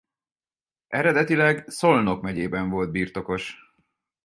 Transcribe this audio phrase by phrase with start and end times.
[0.87, 3.75] Eredetileg Szolnok megyében volt birtokos.